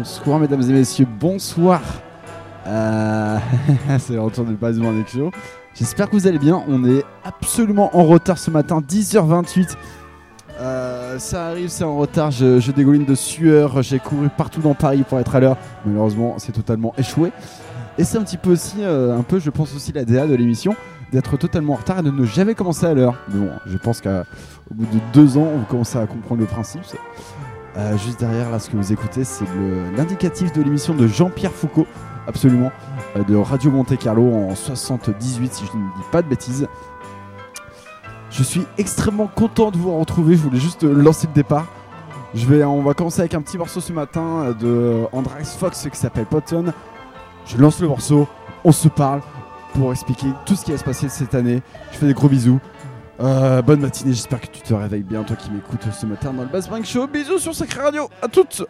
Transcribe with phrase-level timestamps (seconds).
[0.00, 1.82] Bonsoir mesdames et messieurs, bonsoir.
[2.66, 3.36] Euh,
[3.98, 5.30] c'est le retour du Basement des Show.
[5.74, 6.64] J'espère que vous allez bien.
[6.68, 9.76] On est absolument en retard ce matin, 10h28.
[10.58, 12.30] Euh, ça arrive, c'est en retard.
[12.30, 13.82] Je, je dégouline de sueur.
[13.82, 15.58] J'ai couru partout dans Paris pour être à l'heure.
[15.84, 17.30] Malheureusement, c'est totalement échoué.
[17.98, 20.34] Et c'est un petit peu aussi, euh, un peu, je pense aussi la DA de
[20.34, 20.74] l'émission,
[21.12, 23.16] d'être totalement en retard et de ne jamais commencer à l'heure.
[23.28, 24.24] Mais bon, je pense qu'au
[24.70, 26.80] bout de deux ans, vous commencez à comprendre le principe.
[27.76, 29.44] Euh, juste derrière, là, ce que vous écoutez, c'est
[29.96, 31.86] l'indicatif de l'émission de Jean-Pierre Foucault,
[32.26, 32.72] absolument,
[33.16, 36.66] euh, de Radio Monte Carlo en 78, si je ne dis pas de bêtises.
[38.30, 40.36] Je suis extrêmement content de vous retrouver.
[40.36, 41.66] Je voulais juste lancer le départ.
[42.34, 45.88] Je vais, on va commencer avec un petit morceau ce matin euh, de Andrax Fox
[45.90, 46.72] qui s'appelle Potton.
[47.46, 48.28] Je lance le morceau,
[48.64, 49.20] on se parle
[49.74, 51.62] pour expliquer tout ce qui va se passer cette année.
[51.92, 52.60] Je fais des gros bisous.
[53.20, 56.42] Euh, bonne matinée, j'espère que tu te réveilles bien, toi qui m'écoutes ce matin dans
[56.42, 57.06] le Bass Brink Show.
[57.06, 58.62] Bisous sur Sacré Radio, à toutes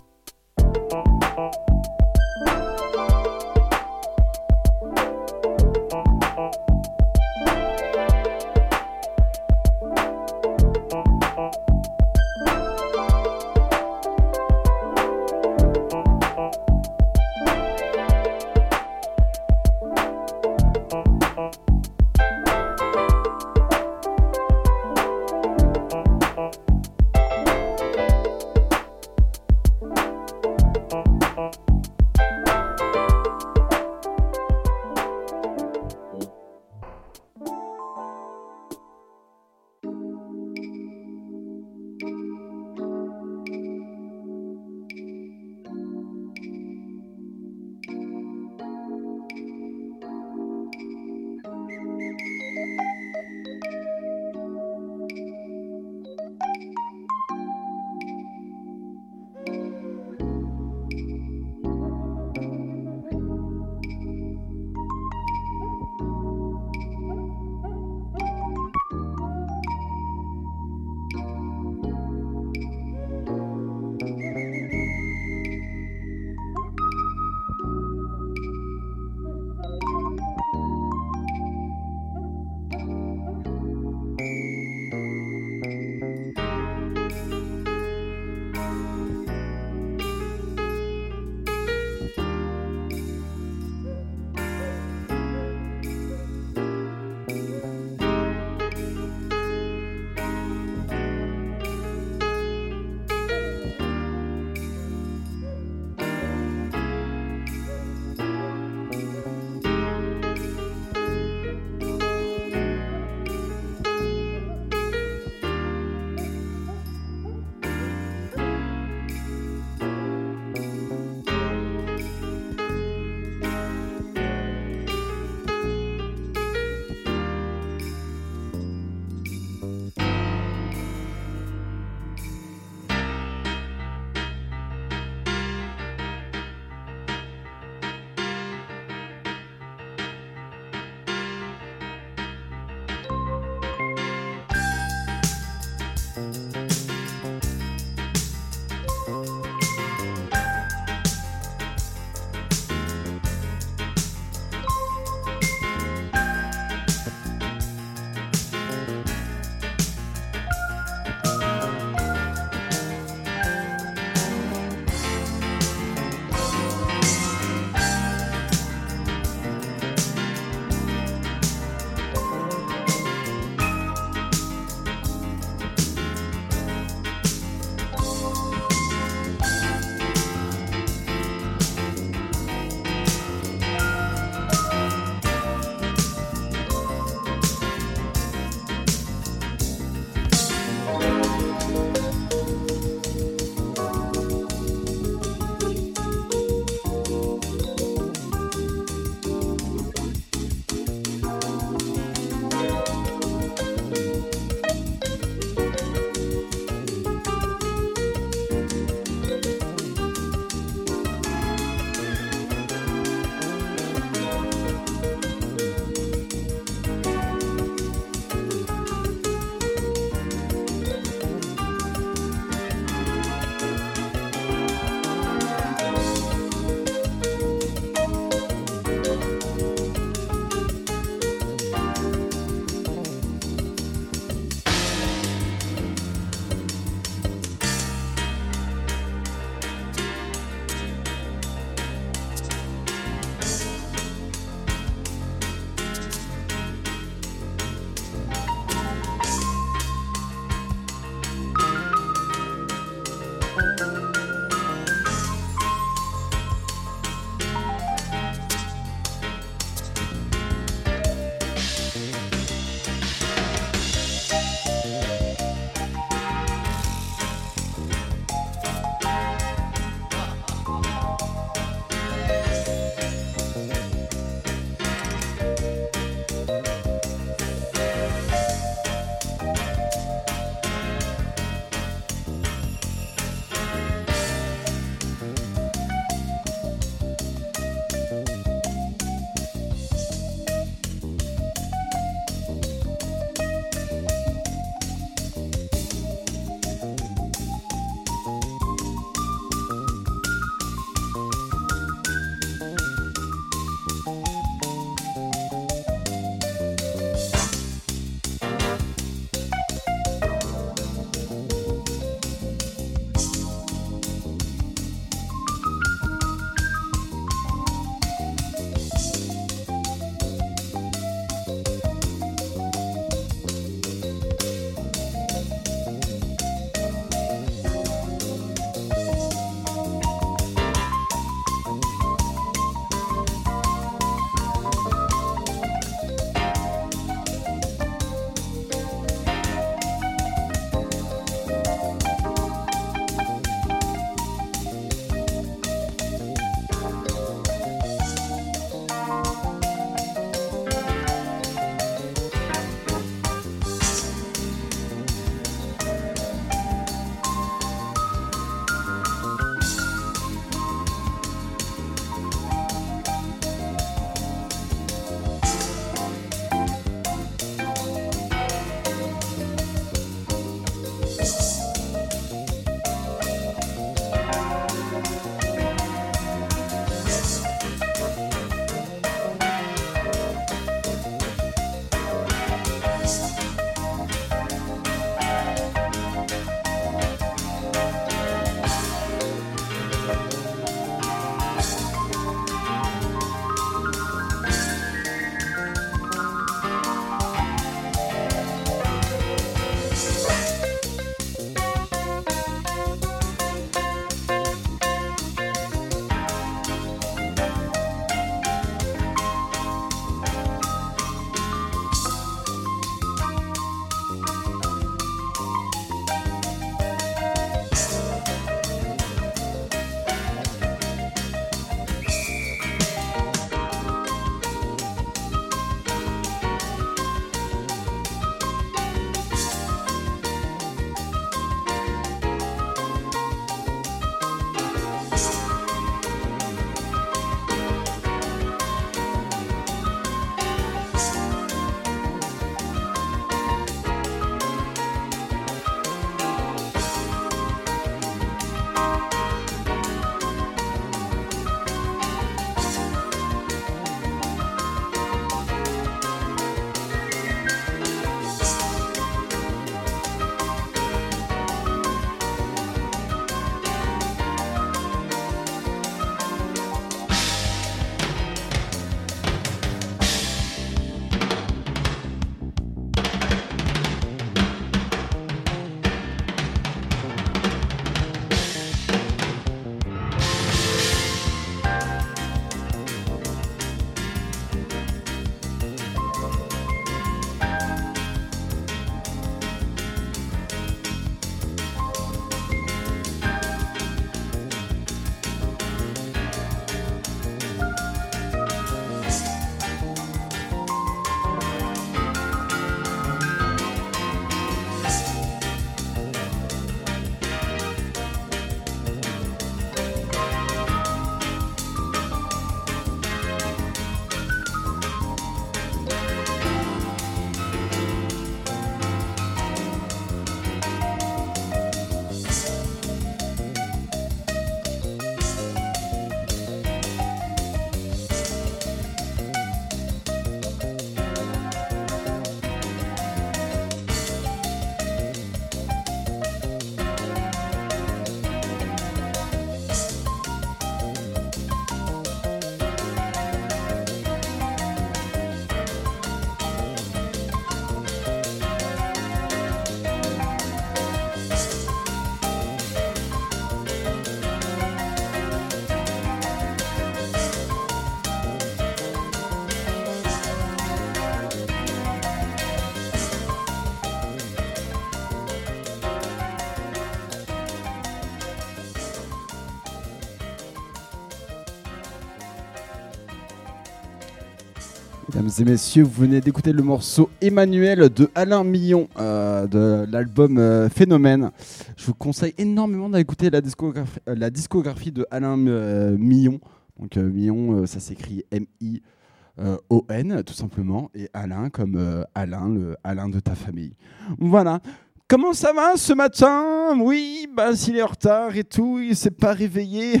[575.40, 580.68] et messieurs, vous venez d'écouter le morceau Emmanuel de Alain Millon euh, de l'album euh,
[580.68, 581.30] Phénomène.
[581.76, 586.38] Je vous conseille énormément d'écouter la discographie, euh, la discographie de Alain Millon.
[586.78, 593.34] Donc Millon, ça s'écrit M-I-O-N tout simplement, et Alain comme Alain, le Alain de ta
[593.34, 593.74] famille.
[594.18, 594.60] Voilà.
[595.08, 596.76] Comment ça va ce matin?
[596.78, 600.00] Oui, bah s'il est en retard et tout, il s'est pas réveillé.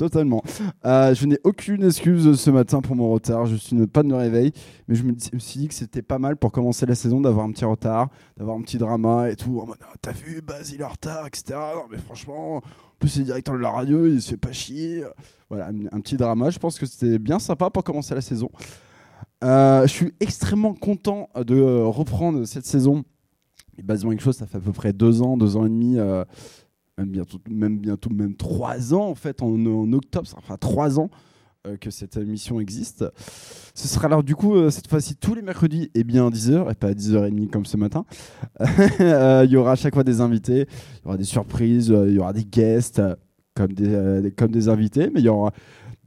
[0.00, 0.42] Totalement.
[0.86, 3.44] Euh, je n'ai aucune excuse ce matin pour mon retard.
[3.44, 4.50] Je suis une panne de réveil.
[4.88, 7.52] Mais je me, suis dit que c'était pas mal pour commencer la saison d'avoir un
[7.52, 9.60] petit retard, d'avoir un petit drama et tout.
[9.60, 11.58] En mode, ah, t'as vu, Baz, il est en retard, etc.
[11.74, 12.62] Non, mais franchement, en
[12.98, 15.04] plus, c'est directeur de la radio, il se fait pas chier.
[15.50, 16.48] Voilà, un, petit drama.
[16.48, 18.48] Je pense que c'était bien sympa pour commencer la saison.
[19.44, 23.04] Euh, je suis extrêmement content de euh, reprendre cette saison.
[23.76, 25.98] Et Baz quelque chose, ça fait à peu près deux ans, deux ans et demi
[27.00, 31.10] même bientôt, même bientôt, même trois ans en fait, en, octobre, ça fera trois ans
[31.66, 33.04] euh, que cette émission existe.
[33.74, 36.70] Ce sera alors du coup euh, cette fois-ci tous les mercredis et bien à 10h
[36.70, 38.04] et pas à 10h30 comme ce matin.
[39.00, 42.12] Euh, il y aura à chaque fois des invités, il y aura des surprises, il
[42.12, 43.00] y aura des guests
[43.54, 45.52] comme des, comme des invités, mais il y aura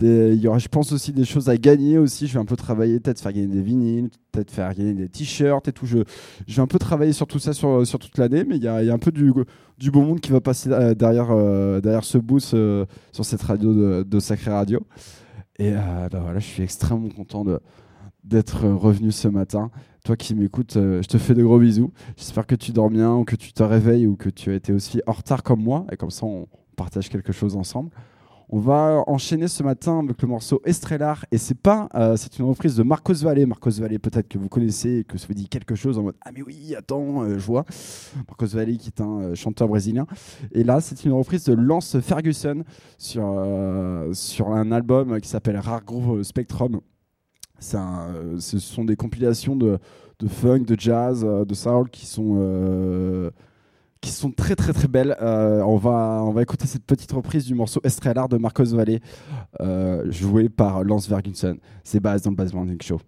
[0.02, 2.28] il y aura, je pense aussi des choses à gagner aussi.
[2.28, 5.68] Je vais un peu travailler, peut-être faire gagner des vinyles, peut-être faire gagner des t-shirts
[5.68, 5.86] et tout.
[5.86, 8.68] Je, vais un peu travailler sur tout ça sur, sur toute l'année, mais il y
[8.68, 9.32] a, un peu du,
[9.78, 13.42] du beau monde qui va passer euh, derrière, euh, derrière ce boost euh, sur cette
[13.42, 14.82] radio de, Sacré Radio.
[15.60, 17.46] Et bah voilà, je suis extrêmement content
[18.24, 19.70] d'être revenu ce matin.
[20.04, 21.92] Toi qui m'écoutes, je te fais de gros bisous.
[22.18, 24.74] J'espère que tu dors bien ou que tu te réveilles ou que tu as été
[24.74, 25.86] aussi en retard comme moi.
[25.92, 27.92] Et comme ça, on partage quelque chose ensemble.
[28.50, 32.46] On va enchaîner ce matin avec le morceau Estrellar et c'est pas, euh, c'est une
[32.46, 33.46] reprise de Marcos Valle.
[33.48, 36.16] Marcos Valle, peut-être que vous connaissez et que ça vous dit quelque chose en mode
[36.22, 37.66] ah mais oui, attends, euh, je vois.
[38.28, 40.06] Marcos Valle qui est un euh, chanteur brésilien.
[40.52, 42.64] Et là, c'est une reprise de Lance Ferguson
[42.98, 43.24] sur
[44.14, 46.82] sur un album qui s'appelle Rare Groove Spectrum.
[47.60, 49.80] Ce sont des compilations de,
[50.20, 53.32] de funk, de jazz, de soul qui sont
[54.04, 55.16] qui sont très très très belles.
[55.22, 59.00] Euh, on, va, on va écouter cette petite reprise du morceau Estrelar de Marcos Valle
[59.62, 61.58] euh, joué par Lance Ferguson.
[61.84, 63.00] C'est Bass dans le Bass Morning Show.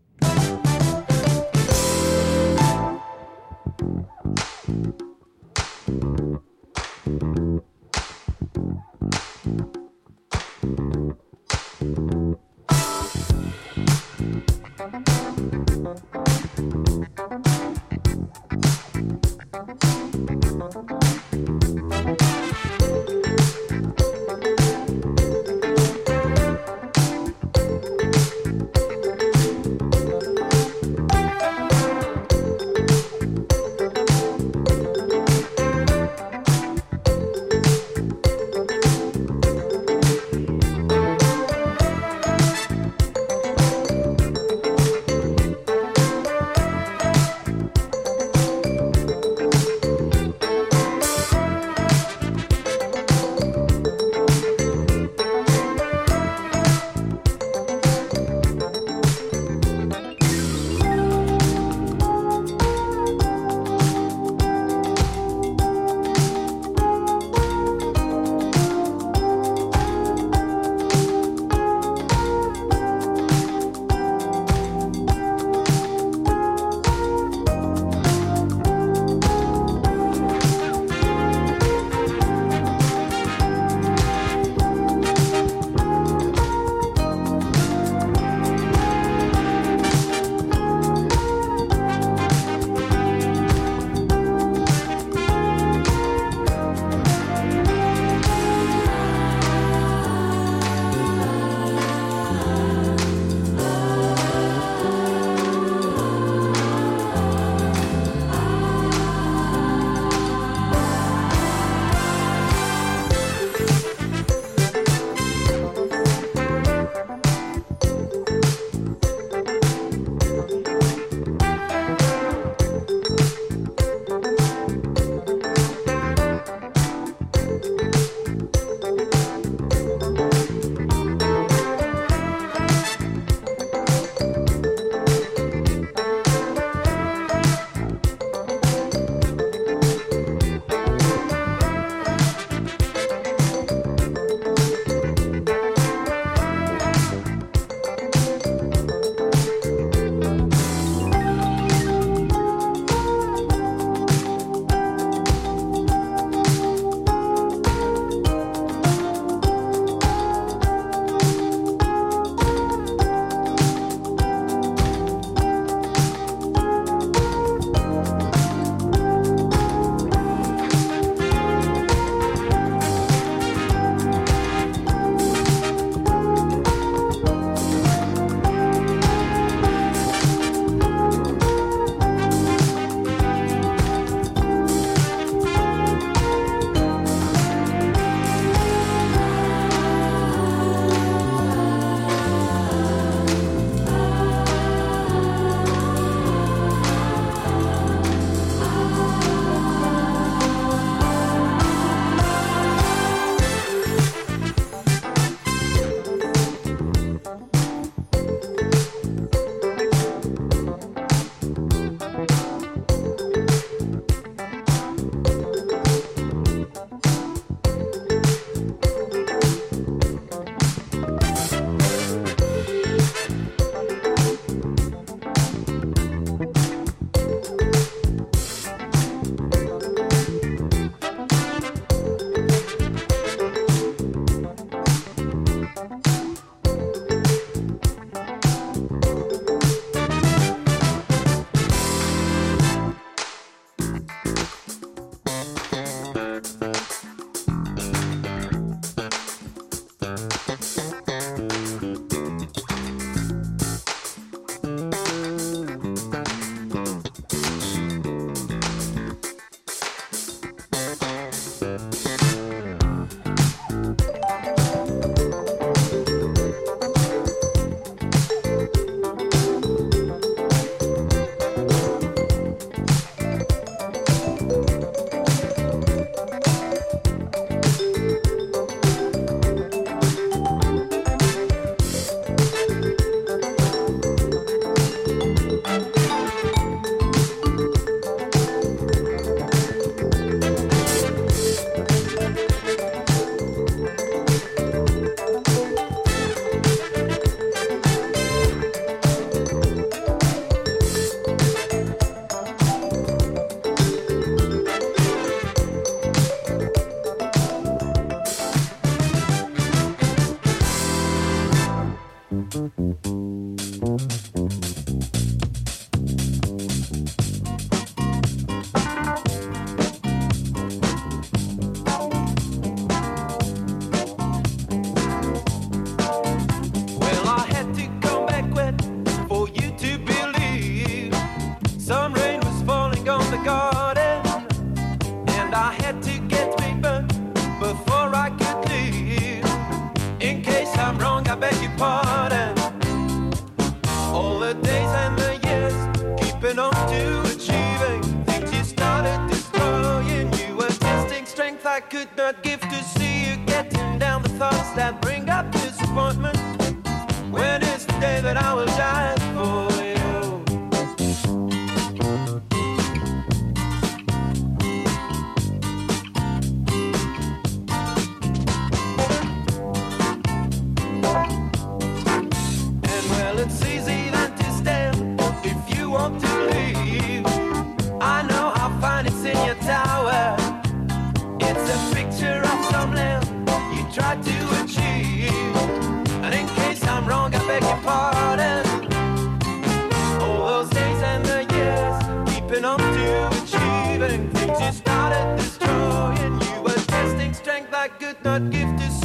[398.26, 399.05] Not give to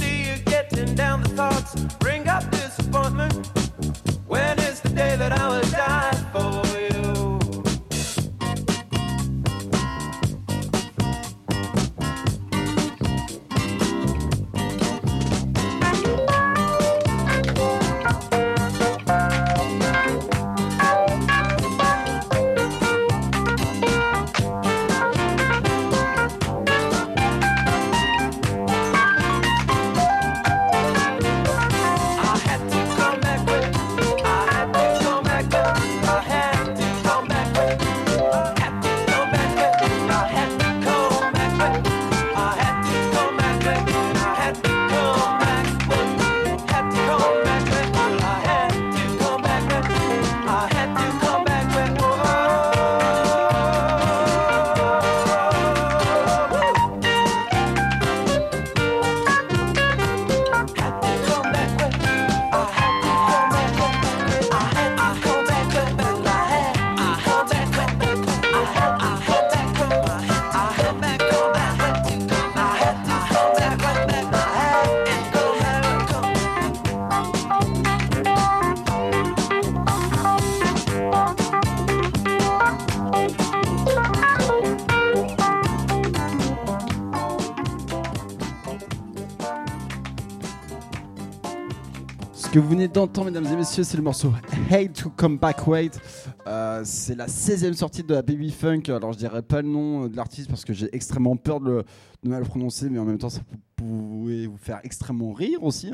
[92.61, 94.33] vous venez d'entendre, mesdames et messieurs, c'est le morceau
[94.71, 95.99] Hate to Come Back Wait.
[96.47, 98.83] Euh, c'est la 16e sortie de la Baby Funk.
[98.89, 101.85] Alors, je dirais pas le nom de l'artiste parce que j'ai extrêmement peur de, le,
[102.31, 103.41] mal le prononcer, mais en même temps, ça
[103.77, 105.91] pouvait vous faire extrêmement rire aussi.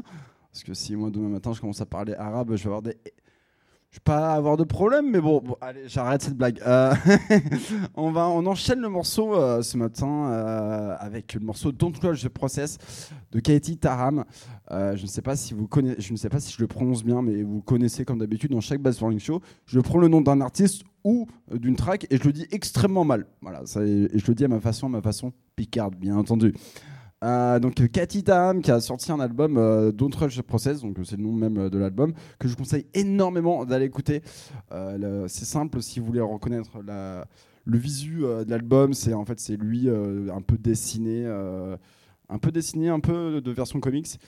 [0.53, 2.97] Parce que si moi, demain matin, je commence à parler arabe, je vais avoir des.
[3.97, 6.61] Je vais pas avoir de problème, mais bon, allez, j'arrête cette blague.
[6.67, 6.93] Euh,
[7.95, 12.21] on, va, on enchaîne le morceau euh, ce matin euh, avec le morceau Don't Close
[12.21, 12.77] the Process
[13.33, 14.27] de Katie Taram.
[14.71, 17.05] Je ne sais pas si vous connaissez, je ne sais pas si je le prononce
[17.05, 20.21] bien, mais vous connaissez comme d'habitude dans chaque Bass Morning Show, je prends le nom
[20.21, 23.25] d'un artiste ou d'une track et je le dis extrêmement mal.
[23.41, 26.53] Voilà, et je le dis à ma façon, à ma façon picarde, bien entendu.
[27.25, 30.99] Euh, donc Cathy Tam qui a sorti un album euh, Don't Rush the Process, donc
[30.99, 34.23] euh, c'est le nom même de l'album que je vous conseille énormément d'aller écouter.
[34.71, 36.79] C'est simple si vous voulez reconnaître
[37.69, 41.27] le visu de l'album, c'est en fait c'est lui un peu dessiné,
[42.29, 44.19] un peu dessiné, un peu de version comics.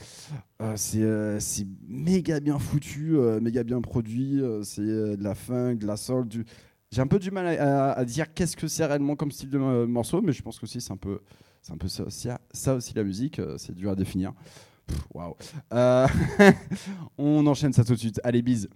[0.76, 4.42] C'est méga bien foutu, méga bien produit.
[4.62, 6.26] c'est de la funk, de la soul,
[6.90, 9.58] j'ai un peu du mal à, à- dire qu'est-ce que c'est réellement comme style de
[9.58, 11.20] morceau, mais je pense que aussi c'est un peu,
[11.62, 14.32] c'est un peu ça aussi, ça aussi la musique, euh, c'est dur à définir.
[15.14, 15.36] Waouh.
[15.72, 16.06] Euh,
[17.18, 18.20] on enchaîne ça tout de suite.
[18.24, 18.68] Allez, bise.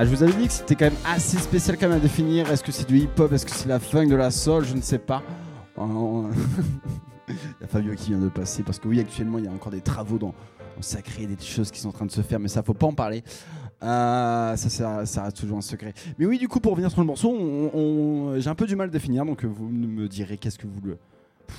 [0.00, 2.50] Ah, je vous avais dit que c'était quand même assez spécial quand même à définir.
[2.50, 3.30] Est-ce que c'est du hip-hop?
[3.34, 4.64] Est-ce que c'est la funk de la soul?
[4.64, 5.22] Je ne sais pas.
[5.78, 5.82] Il
[7.60, 9.72] y a Fabio qui vient de passer parce que oui, actuellement, il y a encore
[9.72, 10.32] des travaux dans,
[10.80, 12.94] Sacré, des choses qui sont en train de se faire, mais ça, faut pas en
[12.94, 13.22] parler.
[13.82, 15.92] Euh, ça, reste toujours un secret.
[16.18, 17.36] Mais oui, du coup, pour revenir sur le morceau,
[18.38, 20.96] j'ai un peu du mal à définir, donc vous me direz qu'est-ce que vous le.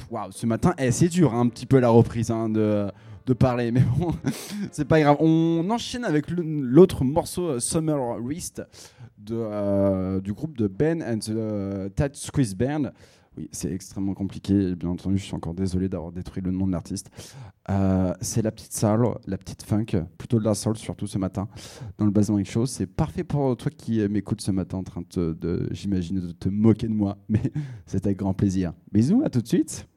[0.10, 2.92] Waouh, ce matin, eh, c'est dur, hein, un petit peu la reprise hein, de,
[3.32, 4.14] de parler, mais bon,
[4.72, 5.16] c'est pas grave.
[5.22, 8.62] On enchaîne avec l'autre morceau, euh, Summer Wrist,
[9.18, 12.92] de, euh, du groupe de Ben and the euh, Tad Squeeze Band.
[13.38, 16.74] Oui, c'est extrêmement compliqué, bien entendu, je suis encore désolé d'avoir détruit le nom de
[16.74, 17.10] l'artiste.
[18.20, 19.86] C'est la petite soul, la petite funk,
[20.18, 21.48] plutôt de la soul surtout ce matin
[21.98, 22.66] dans le Basement Show.
[22.66, 26.90] C'est parfait pour toi qui m'écoutes ce matin en train de j'imagine, de te moquer
[26.90, 27.54] de moi, mais
[27.86, 28.74] c'est avec grand plaisir.
[28.92, 29.88] Bisous, à tout de suite.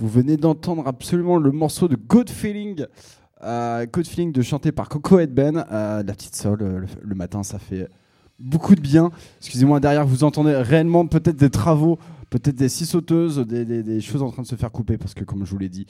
[0.00, 2.86] Vous venez d'entendre absolument le morceau de Good Feeling.
[3.42, 5.62] Euh, Good Feeling de chanter par Coco Headben.
[5.70, 7.86] Euh, la petite sol, le, matin, ça fait
[8.38, 9.10] beaucoup de bien.
[9.40, 11.98] Excusez-moi, derrière, vous entendez réellement peut-être des travaux,
[12.30, 15.44] peut-être des scie sauteuses, des, choses en train de se faire couper parce que, comme
[15.44, 15.84] je vous l'ai dit,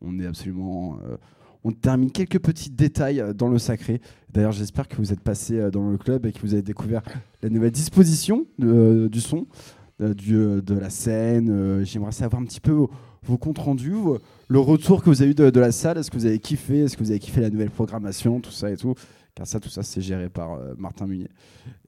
[0.00, 0.96] on est absolument.
[1.08, 1.16] euh,
[1.62, 4.00] on termine quelques petits détails dans le sacré.
[4.32, 7.02] D'ailleurs, j'espère que vous êtes passé dans le club et que vous avez découvert
[7.40, 9.46] la nouvelle disposition du son,
[10.00, 11.84] de la scène.
[11.84, 12.88] J'aimerais savoir un petit peu
[13.22, 13.94] vos, comptes rendus,
[14.48, 15.98] le retour que vous avez eu de, la salle.
[15.98, 18.70] Est-ce que vous avez kiffé Est-ce que vous avez kiffé la nouvelle programmation Tout ça
[18.70, 18.94] et tout?
[19.34, 21.28] Car ça, tout ça, c'est géré par euh, Martin Munier.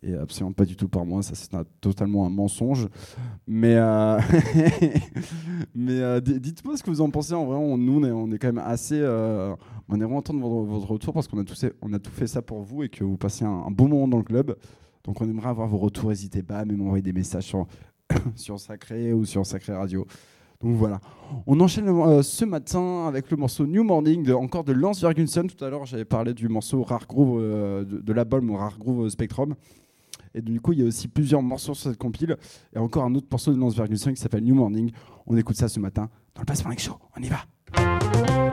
[0.02, 1.22] Et absolument pas du tout par moi.
[1.22, 1.50] Ça, c'est
[1.82, 2.88] totalement un mensonge.
[3.46, 4.18] Mais, euh,
[5.74, 7.34] mais euh, dites-moi ce que vous en pensez.
[7.34, 9.02] En vrai, on, nous, on est, quand même assez.
[9.88, 12.88] on aimerait entendre votre, votre retour parce qu'on a, tout, fait- ça pour vous et
[12.88, 14.56] que vous passez un, bon moment dans le club.
[15.04, 16.08] Donc, on aimerait avoir vos retours.
[16.08, 17.66] N'hésitez pas à même envoyer des messages sur,
[18.36, 20.06] sur Sacré ou sur Sacré Radio.
[20.60, 21.00] Donc voilà.
[21.46, 25.46] On enchaîne euh, ce matin avec le morceau New Morning, de, encore de Lance Ferguson.
[25.46, 29.08] Tout à l'heure, j'avais parlé du morceau Rare Groove euh, de, de l'album Rare Groove
[29.08, 29.54] Spectrum.
[30.34, 32.36] Et du coup, il y a aussi plusieurs morceaux sur cette compile.
[32.74, 34.90] Et encore un autre morceau de Lance Ferguson qui s'appelle New Morning.
[35.26, 36.98] On écoute ça ce matin dans le Passement Show.
[37.16, 38.43] On y va.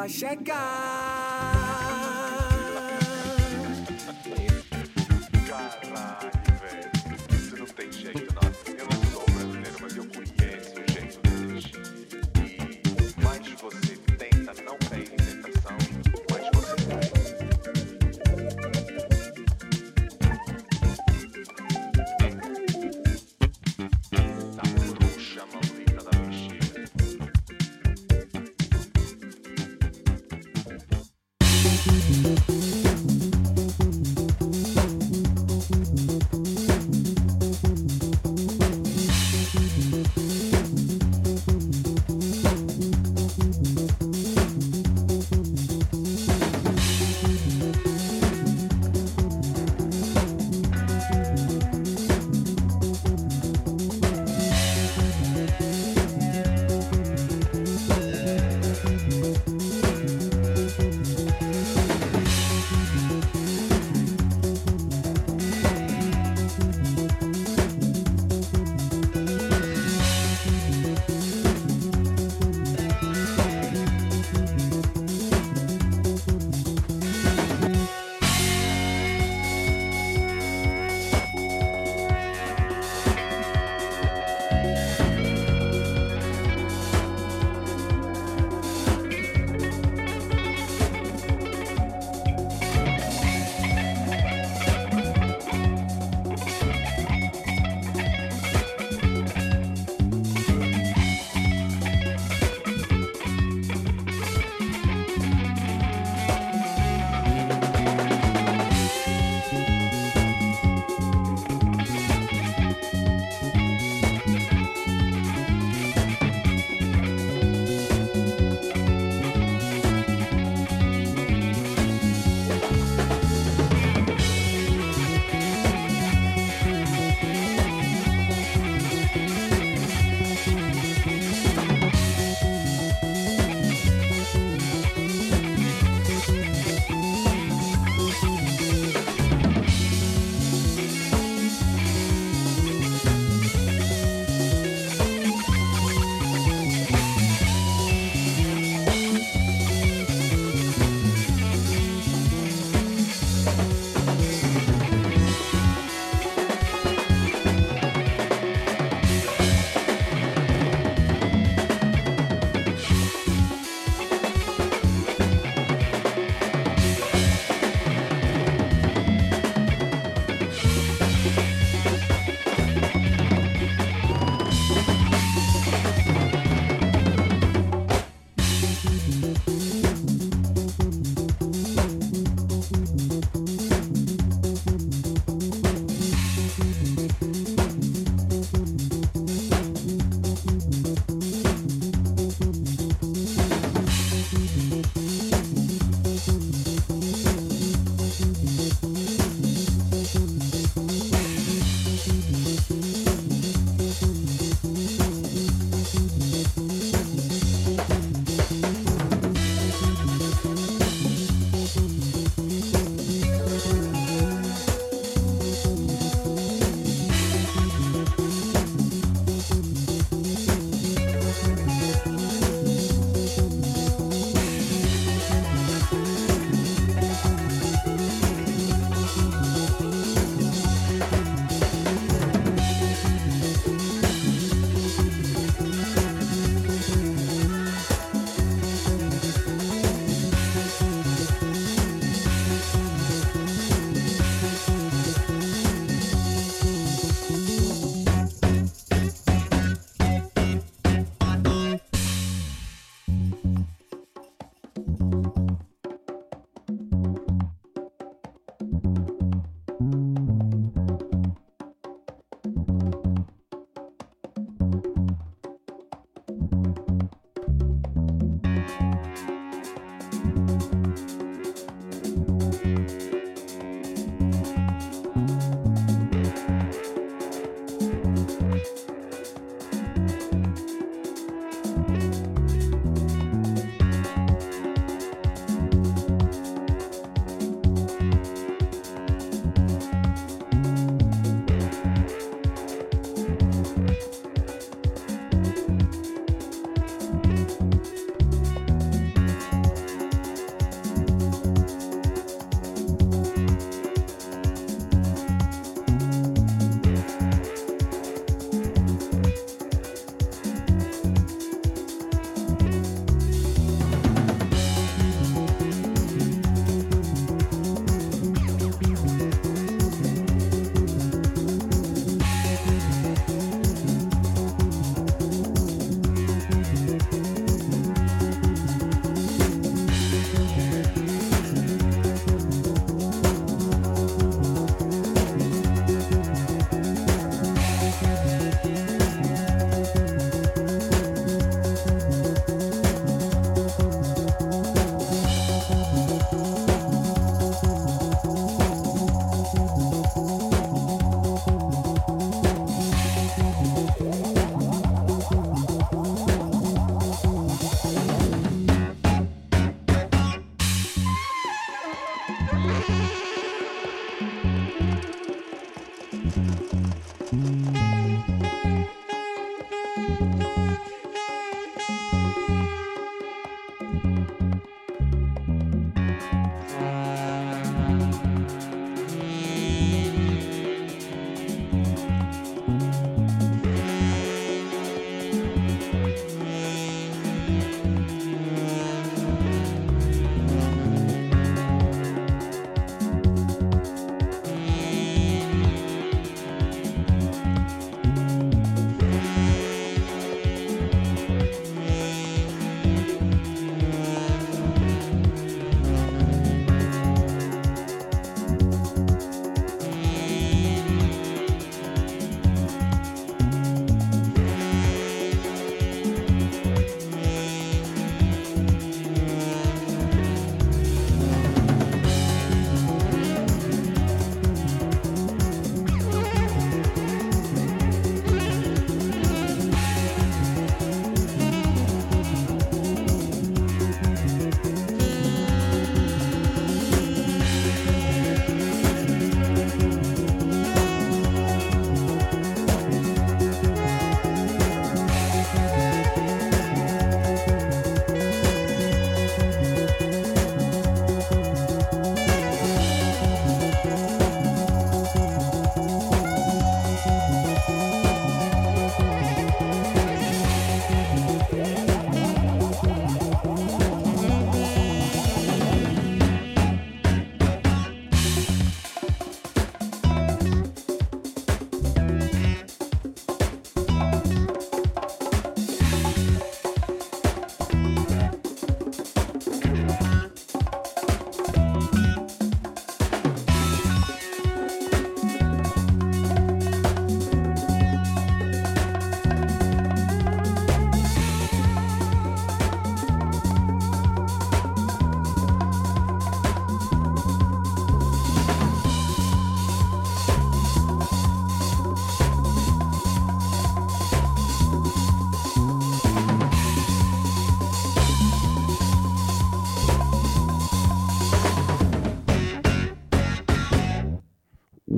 [0.00, 0.89] Vai chegar.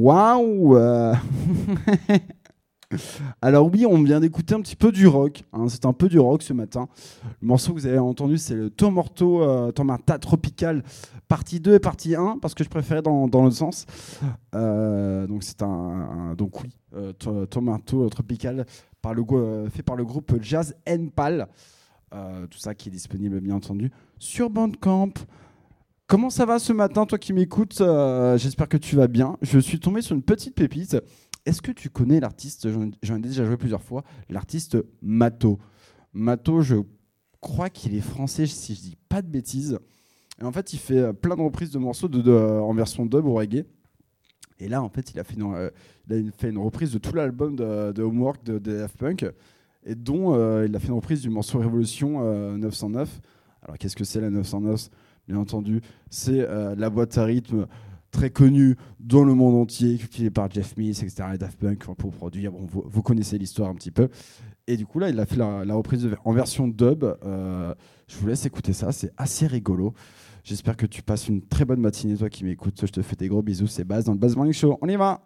[0.07, 1.15] Waouh euh.
[3.41, 5.45] Alors oui, on vient d'écouter un petit peu du rock.
[5.53, 6.89] hein, c'est un peu du rock ce matin.
[7.41, 10.83] Le morceau que vous avez entendu, c'est le Tomorto euh, Tomata Tropical,
[11.29, 13.87] partie 2 et partie 1, parce que je préférais dans, dans l'autre sens.
[14.57, 17.13] Euh, donc c'est un, un- donc oui, euh,
[17.47, 18.67] Tomato Tropical
[19.01, 21.47] par le, euh, fait par le groupe Jazz Npal.
[22.13, 25.13] Euh, tout ça qui est disponible bien entendu sur Bandcamp.
[26.13, 29.39] Comment ça va ce matin, toi qui m'écoutes Euh, J'espère que tu vas bien.
[29.41, 30.99] Je suis tombé sur une petite pépite.
[31.47, 32.69] Est-ce que tu connais l'artiste
[33.03, 34.05] J'en ai déjà joué plusieurs fois.
[34.29, 35.59] L'artiste Mato?
[36.13, 36.77] Mato, je
[37.41, 39.79] crois qu'il est français, si je dis pas de bêtises.
[40.39, 43.07] Et en fait, il fait euh, plein de reprises de morceaux de, de- en version
[43.07, 43.65] dub ou reggae.
[44.59, 45.71] Et là, en fait, il a fait une, euh,
[46.61, 49.25] reprise de tout l'album de, Homework de, de Daft Punk,
[49.87, 53.19] et dont euh, il a fait une reprise du morceau Révolution euh, 909.
[53.63, 54.91] Alors, qu'est-ce que c'est la 909
[55.29, 57.67] Bien entendu, c'est euh, la boîte à rythme
[58.11, 61.31] très connue dans le monde entier, cultivée par Jeff Smith, etc.
[61.35, 62.53] Et Daft Punk pour produire.
[62.53, 64.09] Bon, vous, connaissez l'histoire un petit peu.
[64.67, 67.05] Et du coup, là, il a fait la, reprise en version dub.
[67.05, 67.75] Euh,
[68.07, 69.95] je vous laisse écouter ça, c'est assez rigolo.
[70.45, 72.81] J'espère que tu passes une très bonne matinée, toi qui m'écoutes.
[72.81, 74.79] Je te fais des gros bisous, c'est Baz dans le Baz Morning Show.
[74.83, 75.23] On y va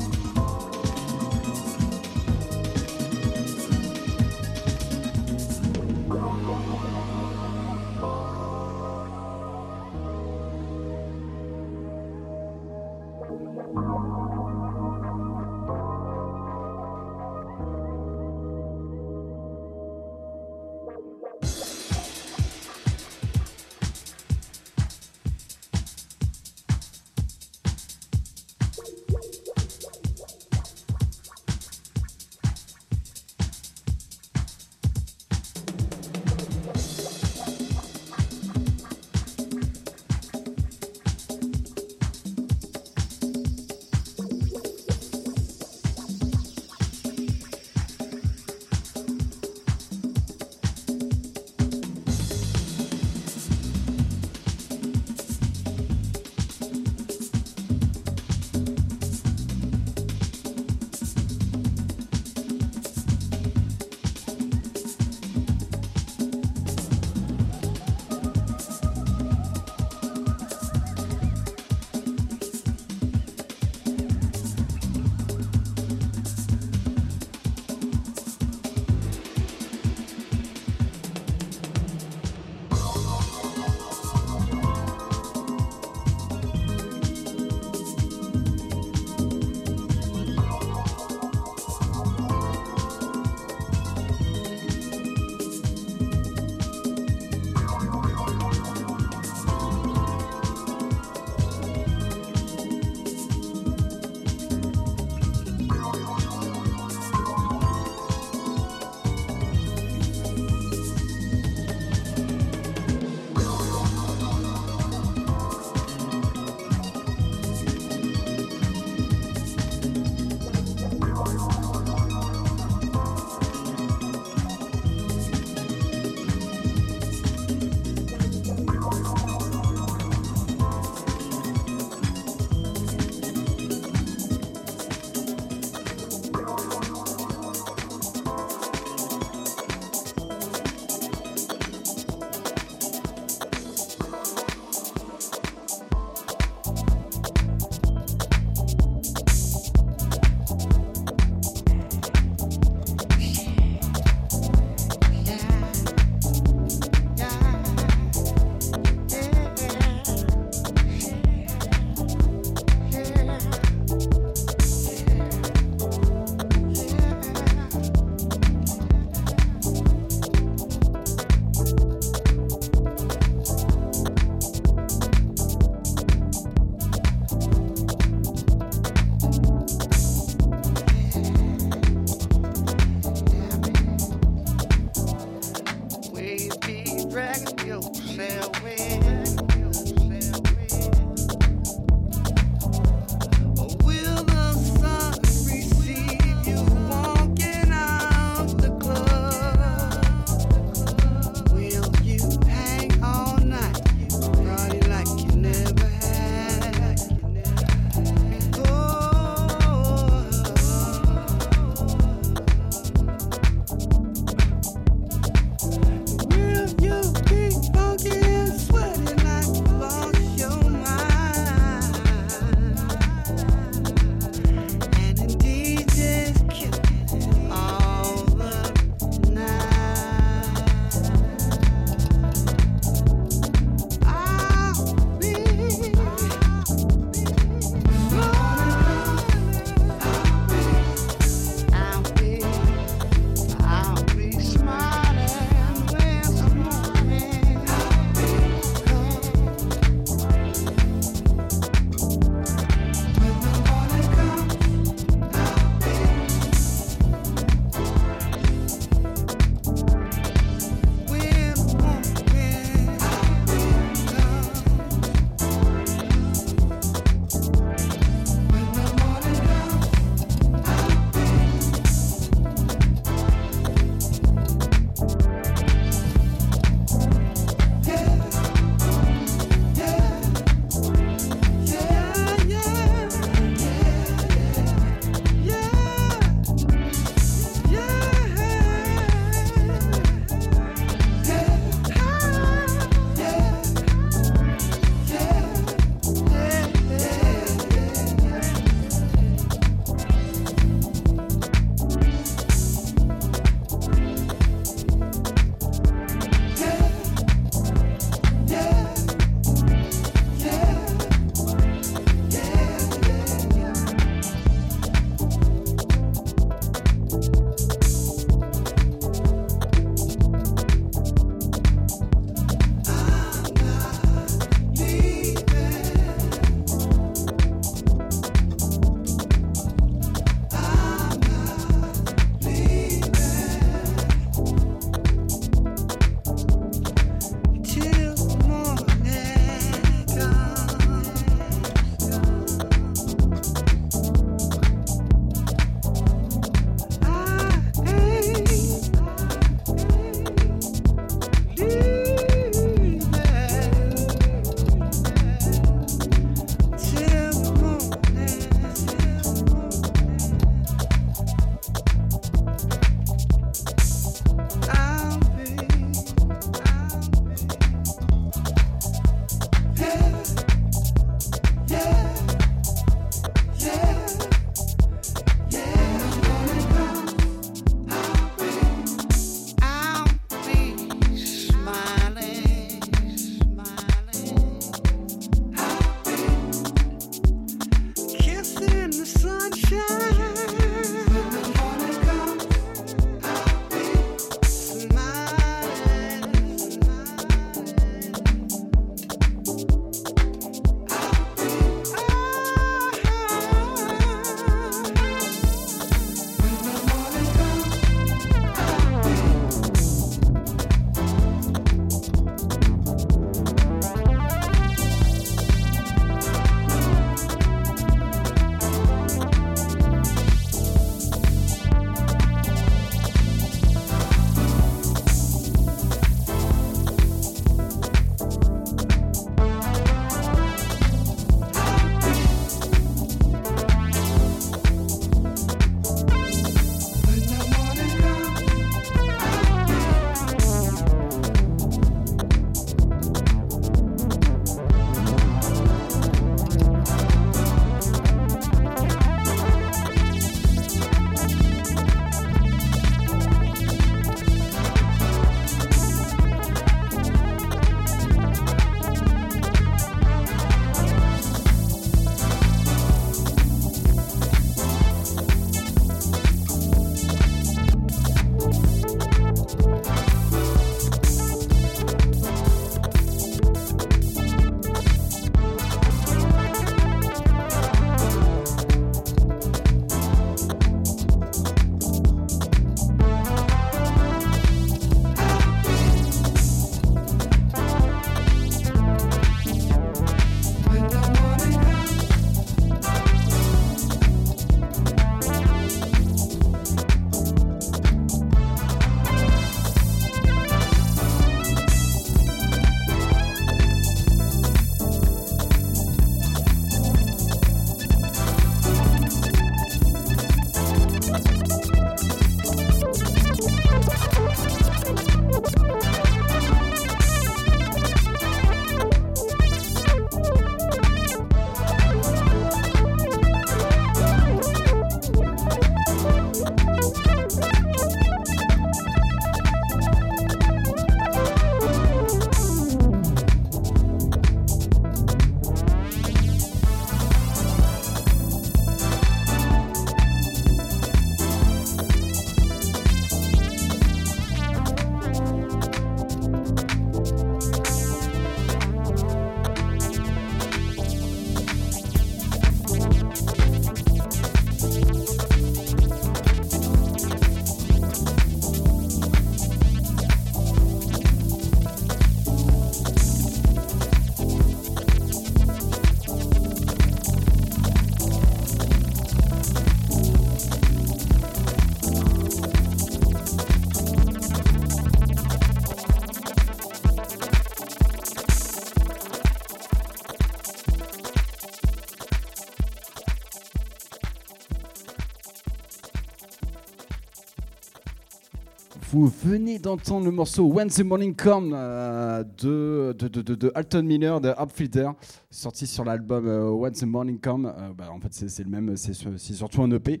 [588.94, 593.82] Vous venez d'entendre le morceau When the Morning Come euh, de, de, de, de- Alton
[593.82, 594.88] Miller de Upfilter,
[595.32, 597.46] sorti sur l'album euh, When the Morning Come.
[597.46, 600.00] Euh, bah, en fait, c'est le même, c'est sur- c'est surtout un EP.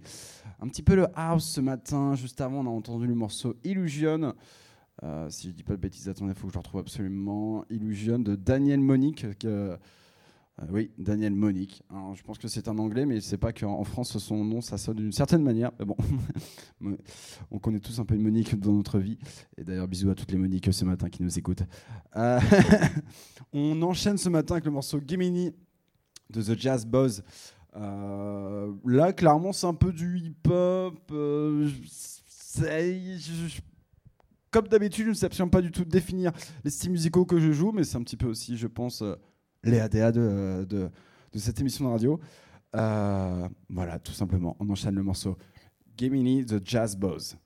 [0.60, 2.14] Un petit peu le house ce matin.
[2.14, 4.32] Juste avant, on a entendu le morceau Illusion.
[5.28, 7.64] Si je dis pas de bêtises, attendez, il faut que je retrouve absolument.
[7.70, 9.26] Illusion de Daniel Monique.
[9.40, 9.76] que-
[10.62, 11.82] euh, oui, Daniel Monique.
[12.14, 14.78] Je pense que c'est un anglais, mais sais pas qu'en en France, son nom, ça
[14.78, 15.72] sonne d'une certaine manière.
[15.78, 15.96] Mais bon,
[17.50, 19.18] on connaît tous un peu une Monique dans notre vie.
[19.56, 21.64] Et d'ailleurs, bisous à toutes les Moniques ce matin qui nous écoutent.
[22.16, 22.40] Euh,
[23.52, 25.52] on enchaîne ce matin avec le morceau Gemini
[26.30, 27.24] de The Jazz Buzz.
[27.76, 31.12] Euh, là, clairement, c'est un peu du hip-hop.
[32.28, 33.62] c'est-
[34.52, 36.30] comme d'habitude, je ne sais pas du tout définir
[36.62, 39.02] les styles musicaux que je joue, mais c'est un petit peu aussi, je pense,
[39.64, 40.90] les ADA de,
[41.34, 42.20] cette émission de radio.
[42.76, 45.36] Euh, voilà, tout simplement, on enchaîne le morceau
[45.96, 47.36] Gemini The Jazz Buzz.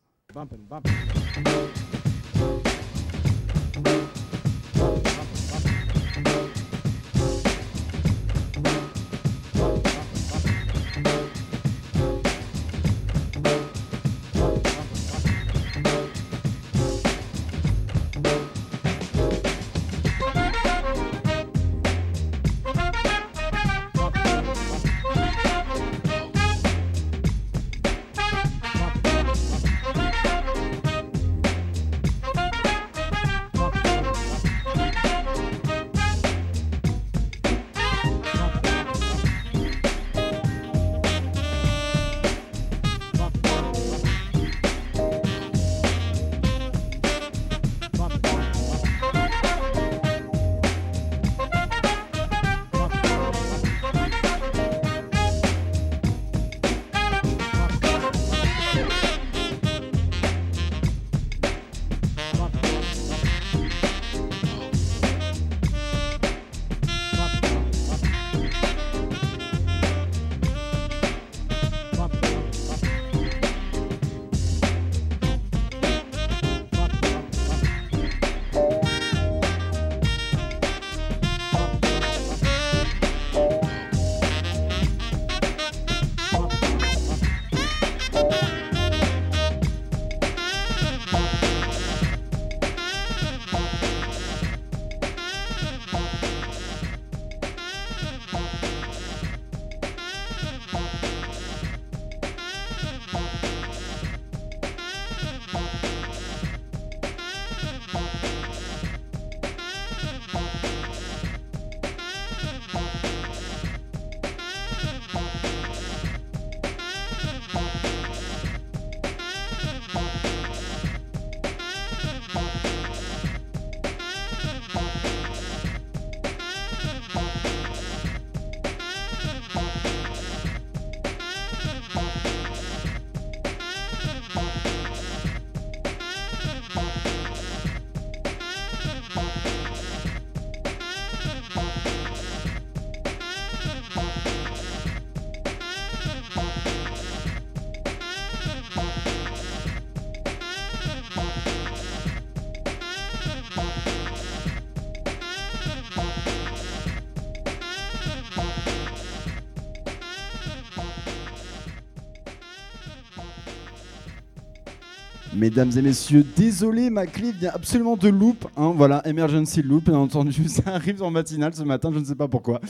[165.38, 168.48] Mesdames et messieurs, désolé, ma clé vient absolument de Loop.
[168.56, 170.32] hein, voilà, Emergency Loop, bien entendu.
[170.48, 172.60] Ça arrive en matinale ce matin, je ne sais pas pourquoi.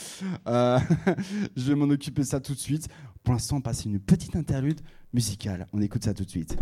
[0.46, 0.78] Euh,
[1.56, 2.86] je vais m'en occuper ça tout de suite.
[3.24, 4.82] Pour l'instant, on passe une petite interlude
[5.14, 5.66] musicale.
[5.72, 6.58] On écoute ça tout de suite.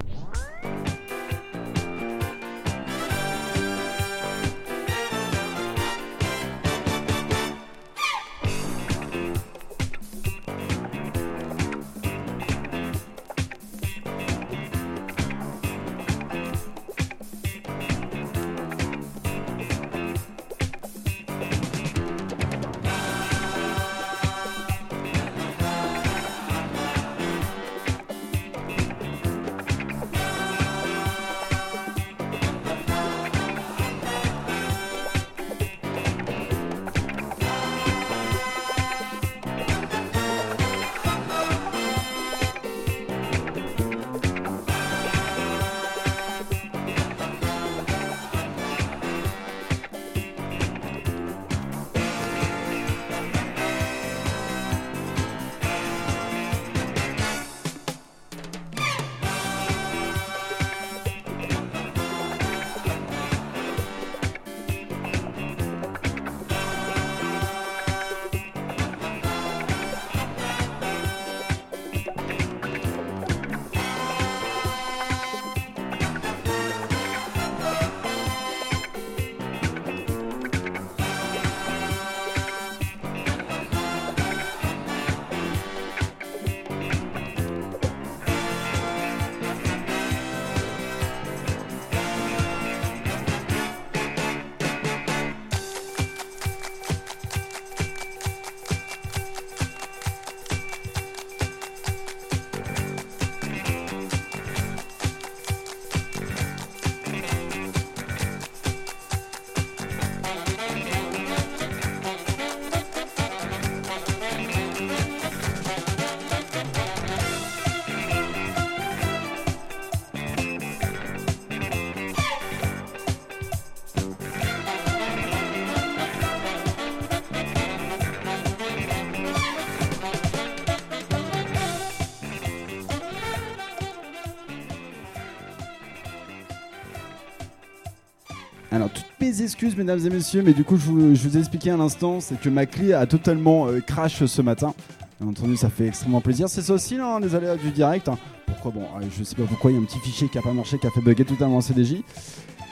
[138.77, 141.78] Alors, toutes mes excuses, mesdames et messieurs, mais du coup, je vous, ai expliqué à
[141.78, 144.74] l'instant, c'est que ma clé a totalement euh, crash ce matin.
[145.19, 146.51] Bien entendu, ça fait extrêmement plaisir.
[146.51, 148.07] C'est ça aussi, là, hein, les aléas du direct.
[148.11, 148.19] hein.
[148.44, 150.43] Pourquoi Bon, euh, je sais pas pourquoi, il y a un petit fichier qui a
[150.43, 152.03] pas marché, qui a fait bugger totalement CDJ.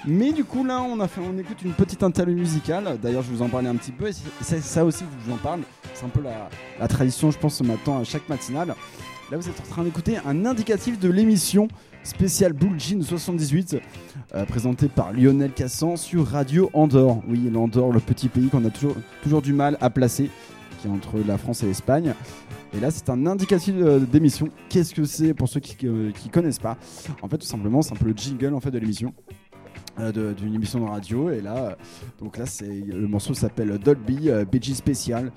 [0.04, 2.98] Mais du coup, là, on, a fait, on écoute une petite interlude musicale.
[3.02, 4.08] D'ailleurs, je vous en parlais un petit peu.
[4.08, 4.12] Et
[4.60, 5.60] ça aussi je vous en parle.
[5.94, 8.74] C'est un peu la, la tradition, je pense, ce matin, à chaque matinale.
[9.34, 11.66] Là, vous êtes en train d'écouter un indicatif de l'émission
[12.04, 13.78] spéciale Bull Jean 78,
[14.32, 17.20] euh, présenté par Lionel Cassan sur Radio Andorre.
[17.28, 18.94] Oui, l'Andorre, le petit pays qu'on a toujours,
[19.24, 20.30] toujours du mal à placer,
[20.78, 22.14] qui est entre la France et l'Espagne.
[22.76, 24.50] Et là, c'est un indicatif euh, d'émission.
[24.68, 26.76] Qu'est-ce que c'est pour ceux qui ne connaissent pas?
[27.20, 29.14] En fait, tout simplement, c'est un peu le jingle en fait, de l'émission.
[29.98, 31.30] Euh, d'une émission de radio.
[31.30, 31.74] Et là euh,
[32.20, 35.30] donc là c'est le morceau s'appelle Dolby euh, BG spécial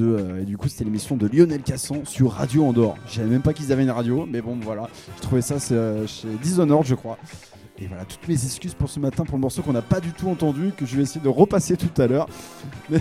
[0.00, 2.96] euh, et du coup c'était l'émission de Lionel Casson sur Radio Andorre.
[3.06, 4.88] Je savais même pas qu'ils avaient une radio mais bon voilà.
[5.16, 7.18] Je trouvais ça euh, chez Dishonored je crois.
[7.78, 10.10] Et voilà toutes mes excuses pour ce matin pour le morceau qu'on n'a pas du
[10.12, 12.26] tout entendu que je vais essayer de repasser tout à l'heure.
[12.90, 13.00] Mais,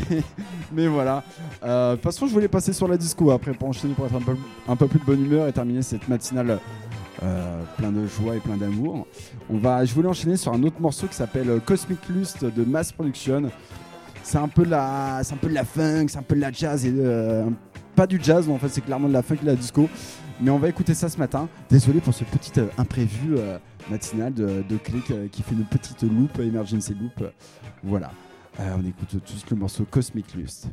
[0.73, 1.23] mais voilà.
[1.63, 4.21] De toute façon je voulais passer sur la disco après pour enchaîner pour être un
[4.21, 4.35] peu,
[4.67, 6.59] un peu plus de bonne humeur et terminer cette matinale
[7.23, 9.07] euh, plein de joie et plein d'amour
[9.49, 12.63] on va, je voulais enchaîner sur un autre morceau qui s'appelle euh, Cosmic Lust de
[12.63, 13.49] Mass Production.
[14.23, 16.41] C'est un peu de la, c'est un peu de la funk, c'est un peu de
[16.41, 17.45] la jazz et euh,
[17.95, 19.87] pas du jazz, en fait c'est clairement de la funk et de la disco.
[20.41, 21.47] Mais on va écouter ça ce matin.
[21.69, 23.37] Désolé pour ce petit imprévu
[23.89, 27.31] matinal de, de clic euh, qui fait une petite loop, emergency loop.
[27.83, 28.11] Voilà.
[28.57, 30.69] On écoute suite le morceau Cosmic Lust.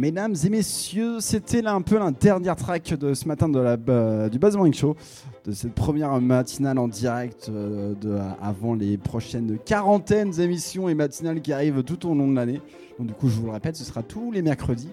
[0.00, 4.38] Mesdames et messieurs, c'était là un peu la dernière track de ce matin euh, du
[4.38, 4.96] Buzz Morning Show,
[5.44, 11.42] de cette première matinale en direct euh, de, avant les prochaines quarantaines d'émissions et matinales
[11.42, 12.62] qui arrivent tout au long de l'année.
[12.98, 14.88] Donc du coup, je vous le répète, ce sera tous les mercredis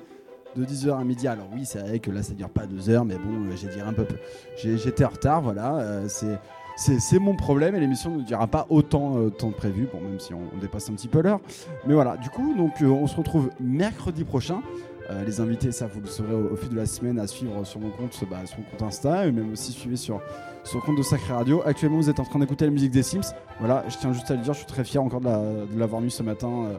[0.57, 1.25] de 10h à midi.
[1.29, 3.69] Alors oui, c'est vrai que là, ça dure pas deux heures, mais bon, euh, j'ai
[3.69, 4.05] dit un peu.
[4.57, 6.01] J'étais en retard, voilà.
[6.75, 10.19] c'est mon problème et l'émission ne durera pas autant euh, temps de prévu, bon, même
[10.19, 11.39] si on, dépasse un petit peu l'heure.
[11.85, 14.61] Mais voilà, du coup, donc on se retrouve mercredi prochain.
[15.09, 17.79] Euh, les invités, ça vous le saurez au, fil de la semaine à suivre sur
[17.79, 20.19] mon compte, bah, sur mon compte Insta, et même aussi suivez sur,
[20.65, 21.61] sur compte de Sacré Radio.
[21.65, 23.21] Actuellement, vous êtes en train d'écouter la musique des Sims.
[23.59, 25.41] Voilà, je tiens juste à le dire, je suis très fier encore de la-
[25.77, 26.77] l'avoir mis ce matin euh,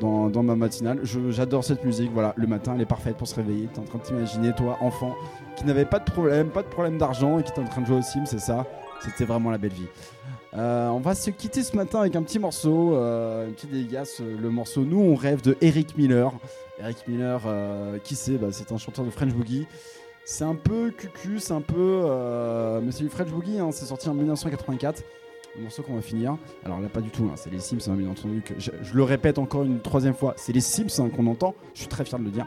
[0.00, 1.00] dans, dans ma matinale.
[1.04, 3.68] J'adore cette musique, voilà, le matin, elle est parfaite pour se réveiller.
[3.72, 5.14] T'es en train de t'imaginer, toi, enfant,
[5.56, 7.86] qui n'avait pas de problème, pas de problème d'argent et qui était en train de
[7.86, 8.66] jouer aux Sims, c'est ça.
[9.04, 9.86] C'était vraiment la belle vie.
[10.54, 13.72] Euh, on va se quitter ce matin avec un petit morceau, euh, une petite
[14.20, 16.30] euh, le morceau Nous on rêve de Eric Miller.
[16.78, 18.36] Eric Miller, euh, qui c'est?
[18.36, 19.66] Bah, C'est un chanteur de French Boogie.
[20.24, 22.02] C'est un peu cucu, c'est un peu.
[22.82, 25.02] mais c'est du French Boogie, hein, c'est sorti en 1984.
[25.56, 26.36] Le morceau qu'on va finir.
[26.64, 28.40] Alors là, pas du tout, hein, c'est les Sims, hein, bien entendu.
[28.40, 31.54] Que je, le répète encore une troisième fois, c'est les Sims hein, qu'on entend.
[31.74, 32.46] Je suis très fier de le dire.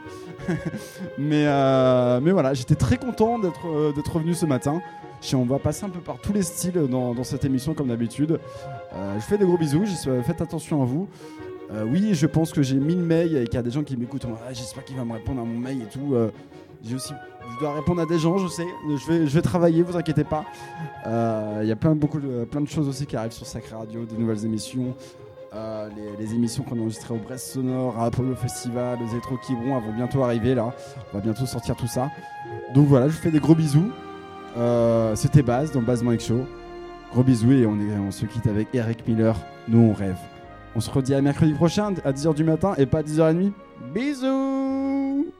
[1.18, 4.82] mais, euh, mais voilà, j'étais très content d'être euh, revenu ce matin.
[5.34, 8.38] On va passer un peu par tous les styles dans, cette émission, comme d'habitude.
[8.92, 9.84] Euh, je fais des gros bisous,
[10.24, 11.08] faites attention à vous.
[11.86, 14.26] Oui, je pense que j'ai 1000 mails et qu'il y a des gens qui m'écoutent.
[14.46, 16.14] Ah, J'espère qu'il va me répondre à mon mail et tout.
[16.84, 17.12] J'ai aussi,
[17.56, 18.66] je dois répondre à des gens, je sais.
[18.86, 20.44] Je vais, je vais travailler, vous inquiétez pas.
[21.06, 23.74] Euh, Il y a plein, beaucoup de, plein de choses aussi qui arrivent sur Sacré
[23.74, 24.94] Radio, des nouvelles émissions.
[25.54, 25.88] Euh,
[26.18, 29.84] les, émissions qu'on a enregistrées au Brest Sonore, à Apollo Festival, aux Étro Quiberon, elles
[29.90, 30.74] vont bientôt arriver là.
[31.12, 32.10] On va bientôt sortir tout ça.
[32.74, 33.90] Donc voilà, je vous fais des gros bisous.
[34.58, 36.44] Euh, C'était Baz dans Baz Mike Show.
[37.12, 39.34] Gros bisous et on, on se quitte avec Eric Miller.
[39.66, 40.18] Nous on rêve.
[40.74, 43.52] On se redit à mercredi prochain à 10h du matin et pas à 10h30.
[43.94, 45.32] Bisous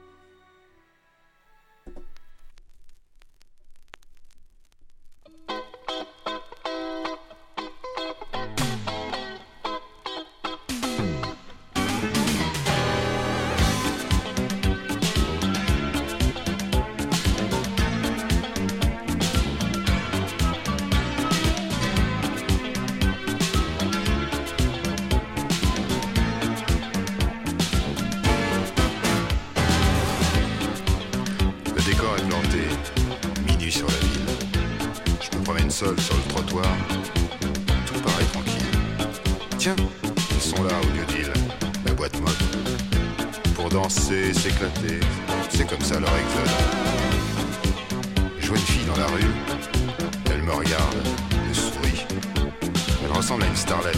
[45.49, 46.51] c'est comme ça leur exode.
[48.39, 49.31] Je vois une fille dans la rue,
[50.31, 50.95] elle me regarde,
[51.47, 52.05] me sourit.
[53.03, 53.97] Elle ressemble à une starlette,